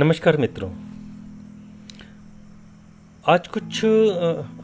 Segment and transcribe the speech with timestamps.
[0.00, 0.70] नमस्कार मित्रों।
[3.28, 3.84] आज कुछ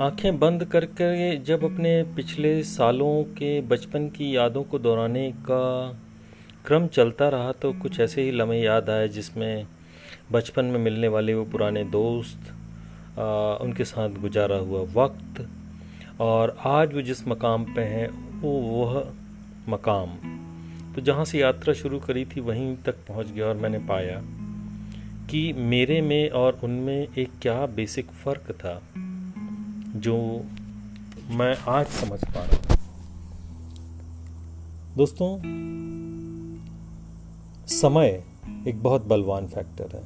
[0.01, 5.89] आँखें बंद करके जब अपने पिछले सालों के बचपन की यादों को दोहराने का
[6.67, 9.67] क्रम चलता रहा तो कुछ ऐसे ही लम्हे याद आए जिसमें
[10.33, 12.53] बचपन में मिलने वाले वो पुराने दोस्त
[13.19, 13.25] आ,
[13.55, 15.49] उनके साथ गुजारा हुआ वक्त
[16.21, 18.09] और आज वो जिस मकाम पे हैं
[18.41, 19.13] वो वह
[19.69, 20.17] मकाम।
[20.95, 24.23] तो जहाँ से यात्रा शुरू करी थी वहीं तक पहुँच गया और मैंने पाया।
[25.31, 28.83] कि मेरे में और उनमें एक क्या बेसिक फ़र्क था,
[29.97, 30.17] जो
[31.31, 32.77] मैं आज समझ पा रहा हूँ।
[34.97, 35.39] दोस्तों,
[37.67, 38.23] समय
[38.69, 40.03] एक बहुत बलवान फैक्टर है,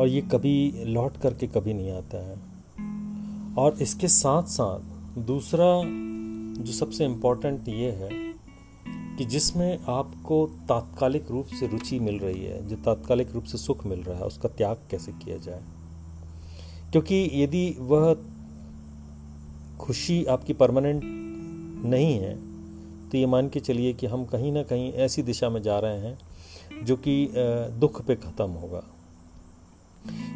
[0.00, 2.36] और ये कभी लौट करके कभी नहीं आता है।
[3.58, 4.80] और इसके साथ साथ
[5.18, 5.82] दूसरा
[6.64, 8.27] जो सबसे इम्पोर्टेंट ये है
[9.18, 13.86] कि जिसमें आपको तात्कालिक रूप से रुचि मिल रही है, जो तात्कालिक रूप से सुख
[13.86, 15.62] मिल रहा है, उसका त्याग कैसे किया जाए?
[16.92, 18.14] क्योंकि यदि वह
[19.80, 21.02] खुशी आपकी परमानेंट
[21.84, 22.36] नहीं है
[23.10, 25.98] तो ये मान के चलिए कि हम कहीं ना कहीं ऐसी दिशा में जा रहे
[26.00, 26.18] हैं,
[26.84, 27.28] जो कि
[27.80, 28.82] दुख पे ख़त्म होगा।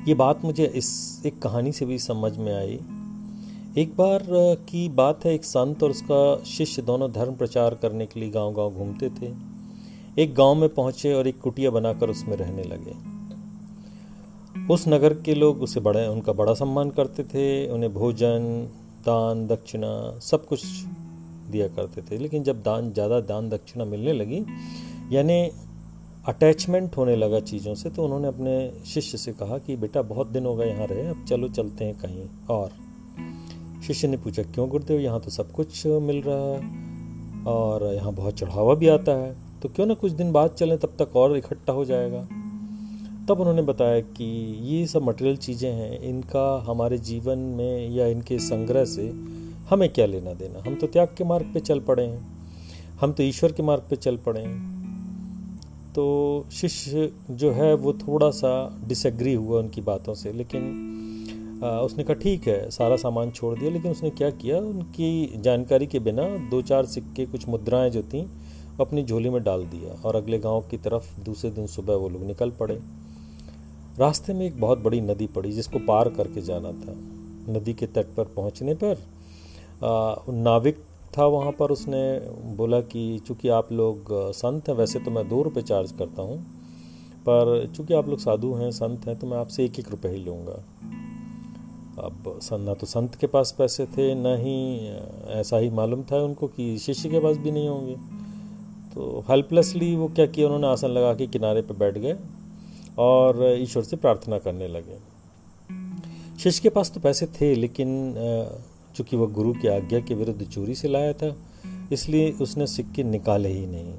[0.08, 2.78] ये बात मुझे इस, एक कहानी से भी समझ में आई
[3.78, 4.22] एक बार
[4.68, 8.52] की बात है, एक संत और उसका शिष्य दोनों धर्म प्रचार करने के लिए गाँव
[8.52, 9.32] गाँव घूमते थे।
[10.22, 12.94] एक गाँव में पहुँचे और एक कुटिया बनाकर उसमें रहने लगे।
[14.74, 18.68] उस नगर के लोग उसे बड़े, उनका बड़ा सम्मान करते थे, उन्हें भोजन,
[19.06, 20.64] दान, दक्षिणा सब कुछ
[21.50, 24.44] दिया करते थे। लेकिन जब दान, ज़्यादा दान, दक्षिणा मिलने लगी,
[25.16, 25.50] यानी
[26.28, 30.46] अटैचमेंट होने लगा चीज़ों से तो उन्होंने अपने शिष्य से कहा कि, बेटा, बहुत दिन
[30.46, 32.91] हो गए यहाँ रहे, अब चलो चलते हैं कहीं और।
[33.86, 36.82] शिष्य ने पूछा, क्यों गुरुदेव यहाँ तो सब कुछ मिल रहा है।
[37.44, 40.96] और यहाँ बहुत चढ़ावा भी आता है। तो क्यों ना कुछ दिन बाद चलें, तब
[40.98, 42.28] तक और इकट्ठा हो जाएगा।
[43.28, 44.24] तब उन्होंने बताया कि
[44.62, 49.08] ये सब मटेरियल चीज़ें हैं, इनका हमारे जीवन में या इनके संग्रह से
[49.70, 50.62] हमें क्या लेना देना?
[50.66, 52.26] हम तो त्याग के मार्ग पे चल पड़े हैं।
[53.00, 54.72] हम तो ईश्वर के मार्ग पे चल पड़े हैं।
[55.94, 60.91] तो शिष्य जो है, वो थोड़ा सा डिसएग्री हुआ उनकी बातों से, लेकिन
[61.62, 65.98] उसने कहा ठीक है सारा सामान छोड़ दिया। लेकिन उसने क्या किया उनकी जानकारी के
[66.00, 68.24] बिना दो चार सिक्के कुछ मुद्राएँ जो थीं
[68.80, 72.24] अपनी झोली में डाल दिया और अगले गाँव की तरफ़ दूसरे दिन सुबह वो लोग
[72.26, 72.78] निकल पड़े।
[73.98, 76.94] रास्ते में एक बहुत बड़ी नदी पड़ी जिसको पार करके जाना था।
[77.48, 78.96] नदी के तट पर पहुँचने पर
[79.84, 80.82] आ, नाविक
[81.18, 82.02] था वहाँ पर। उसने
[82.56, 86.38] बोला कि चूँकि आप लोग संत हैं वैसे तो मैं दो रुपये चार्ज करता हूँ
[87.28, 90.24] पर चूँकि आप लोग साधु हैं संत हैं तो मैं आपसे एक एक रुपये ही
[90.24, 90.62] लूँगा।
[91.98, 96.46] अब ना तो संत के पास पैसे थे, न ही ऐसा ही मालूम था उनको
[96.48, 97.94] कि शिष्य के पास भी नहीं होंगे।
[98.94, 100.66] तो हेल्पलेसली वो क्या किया उन्होंने?
[100.66, 102.16] आसन लगा के किनारे पर बैठ गए
[102.98, 104.98] और ईश्वर से प्रार्थना करने लगे।
[106.38, 108.14] शिष्य के पास तो पैसे थे, लेकिन
[108.96, 111.34] चूँकि वह गुरु की आज्ञा के विरुद्ध चोरी से लाया था,
[111.92, 113.94] इसलिए उसने सिक्के निकाले ही नहीं।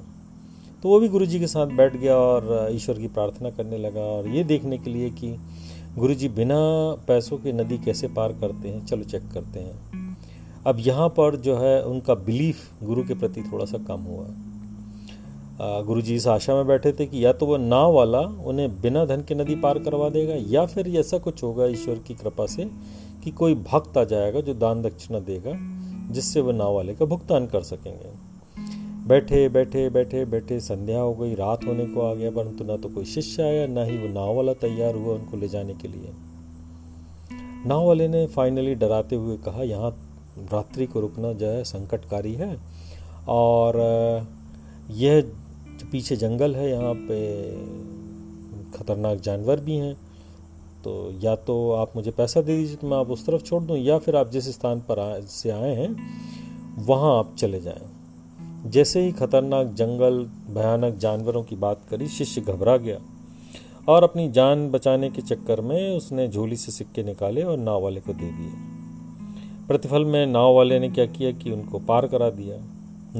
[0.82, 4.00] तो वो भी गुरु जी के साथ बैठ गया और ईश्वर की प्रार्थना करने लगा
[4.00, 5.36] और ये देखने के लिए कि
[5.98, 6.56] गुरु जी बिना
[7.08, 8.84] पैसों के नदी कैसे पार करते हैं?
[8.86, 10.16] चलो चेक करते हैं।
[10.66, 16.00] अब यहाँ पर जो है, उनका बिलीफ गुरु के प्रति थोड़ा सा कम हुआ। गुरु
[16.00, 19.22] जी इस आशा में बैठे थे कि या तो वह नाव वाला उन्हें बिना धन
[19.22, 22.68] के नदी पार करवा देगा, या फिर ऐसा कुछ होगा ईश्वर की कृपा से
[23.24, 25.52] कि कोई भक्त आ जाएगा जो दान दक्षिणा देगा,
[26.12, 28.13] जिससे वह नाव वाले का भुगतान कर सकेंगे।
[29.06, 32.88] बैठे बैठे बैठे बैठे संध्या हो गई रात होने को आ गया परंतु ना तो
[32.88, 36.12] कोई शिष्य आया ना ही वो नाव वाला तैयार हुआ उनको ले जाने के लिए।
[37.66, 39.90] नाव वाले ने फाइनली डराते हुए कहा यहाँ
[40.52, 42.56] रात्रि को रुकना जो है संकटकारी है
[43.28, 43.76] और
[44.90, 45.20] यह
[45.92, 47.18] पीछे जंगल है यहाँ पे
[48.78, 49.94] खतरनाक जानवर भी हैं
[50.84, 50.92] तो
[51.22, 53.98] या तो आप मुझे पैसा दे दीजिए तो मैं आप उस तरफ़ छोड़ दूँ या
[53.98, 57.93] फिर आप जिस स्थान पर आ, से आए हैं वहाँ आप चले जाएँ।
[58.66, 60.18] जैसे ही खतरनाक जंगल,
[60.54, 62.98] भयानक जानवरों की बात करी, शिष्य घबरा गया
[63.88, 68.00] और अपनी जान बचाने के चक्कर में उसने झोली से सिक्के निकाले और नाव वाले
[68.00, 68.52] को दे दिए।
[69.68, 72.56] प्रतिफल में नाव वाले ने क्या किया कि उनको पार करा दिया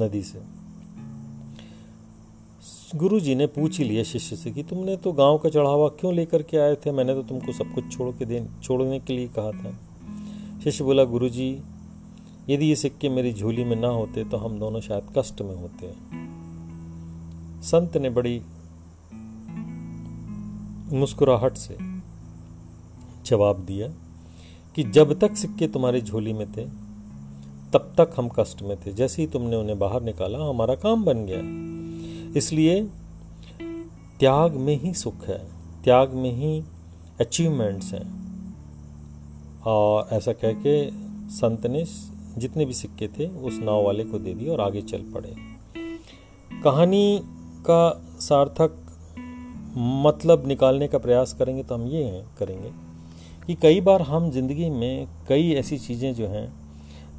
[0.05, 0.43] नदी से।
[2.95, 6.15] गुरु जी ने पूछ ही लिया शिष्य से कि तुमने तो गाँव का चढ़ावा क्यों
[6.15, 6.93] लेकर के आए थे?
[6.93, 9.79] मैंने तो तुमको सब कुछ छोड़ के दे, छोड़ने के लिए कहा था।
[10.65, 11.63] शिष्य बोला गुरु जी
[12.49, 15.95] यदि ये सिक्के मेरी झोली में ना होते तो हम दोनों शायद कष्ट में होते
[17.63, 18.43] संत ने बड़ी
[20.93, 21.77] मुस्कुराहट से
[23.27, 23.89] जवाब दिया
[24.75, 26.65] कि जब तक सिक्के तुम्हारी झोली में थे,
[27.73, 31.27] तब तक हम कष्ट में थे। जैसे ही तुमने उन्हें बाहर निकाला, हमारा काम बन
[31.27, 31.41] गया।
[32.39, 32.83] इसलिए
[34.21, 35.49] त्याग में ही सुख है,
[35.85, 36.65] त्याग में ही
[37.21, 38.07] अचीवमेंट्स हैं।
[39.67, 40.91] और ऐसा कह के
[41.31, 41.85] संत ने
[42.39, 45.35] जितने भी सिक्के थे, उस नाव वाले को दे दिए और आगे चल पड़े।
[46.63, 47.21] कहानी
[47.67, 47.91] का
[48.21, 48.81] सार्थक
[49.77, 52.71] मतलब निकालने का प्रयास करेंगे तो हम ये करेंगे
[53.47, 56.53] कि कई बार हम ज़िंदगी में कई ऐसी चीज़ें जो हैं,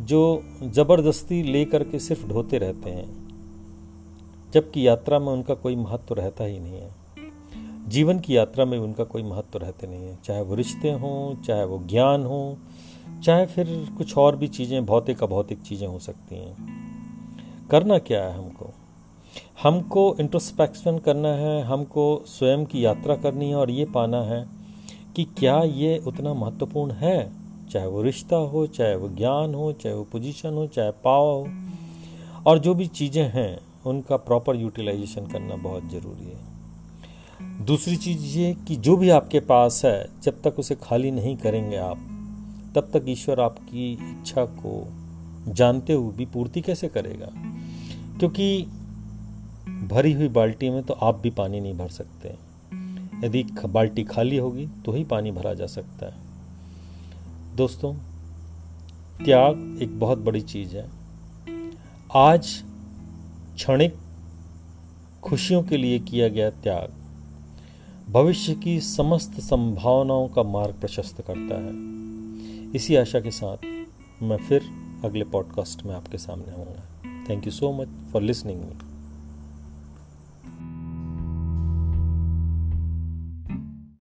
[0.02, 3.08] जो ज़बरदस्ती ले करके सिर्फ़ ढोते रहते हैं,
[4.54, 6.94] जबकि यात्रा में उनका कोई महत्व तो रहता ही नहीं है।
[7.90, 11.36] जीवन की यात्रा में उनका कोई महत्व तो रहते नहीं है, चाहे वो रिश्ते हों,
[11.44, 12.58] चाहे वो ज्ञान हो
[13.24, 16.56] चाहे फिर कुछ और भी चीज़ें, भौतिक, अभौतिक चीज़ें हो सकती हैं।
[17.72, 18.74] करना क्या है हमको?
[19.64, 24.48] हमको इंट्रोस्पेक्शन करना है, हमको स्वयं की यात्रा करनी है और ये पाना है
[25.16, 27.32] कि क्या ये उतना महत्वपूर्ण है?
[27.72, 31.48] चाहे वो रिश्ता हो, चाहे वो ज्ञान हो, चाहे वो पोजीशन हो, चाहे पाव हो।
[32.48, 36.56] और जो भी चीज़ें हैं, उनका प्रॉपर यूटिलाइजेशन करना बहुत ज़रूरी है।
[37.66, 41.78] दूसरी चीज़ ये कि जो भी आपके पास है, जब तक उसे खाली नहीं करेंगे
[41.78, 42.15] आप
[42.76, 44.88] तब तक ईश्वर आपकी इच्छा को
[45.54, 47.28] जानते हुए भी पूर्ति कैसे करेगा?
[48.20, 48.62] क्योंकि
[49.88, 52.28] भरी हुई बाल्टी में तो आप भी पानी नहीं भर सकते।
[53.28, 56.14] यदि बाल्टी खाली होगी तो ही पानी भरा जा सकता है।
[57.56, 57.94] दोस्तों,
[59.26, 60.90] त्याग एक बहुत बड़ी चीज़ है।
[62.16, 62.64] आज
[63.56, 63.96] क्षणिक
[65.24, 66.94] खुशियों के लिए किया गया त्याग
[68.12, 72.05] भविष्य की समस्त संभावनाओं का मार्ग प्रशस्त करता है।
[72.76, 73.58] इसी आशा के साथ
[74.24, 74.62] मैं फिर
[75.06, 76.84] अगले पॉडकास्ट में आपके सामने आऊँगा।
[77.30, 78.95] Thank you so much for listening me